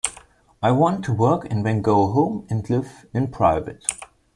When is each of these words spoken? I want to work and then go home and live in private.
I 0.63 0.71
want 0.71 1.05
to 1.05 1.13
work 1.13 1.45
and 1.51 1.63
then 1.63 1.83
go 1.83 2.07
home 2.07 2.47
and 2.49 2.67
live 2.71 3.05
in 3.13 3.27
private. 3.27 3.85